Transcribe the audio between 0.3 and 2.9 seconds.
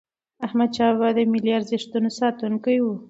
احمدشاه بابا د ملي ارزښتونو ساتونکی و.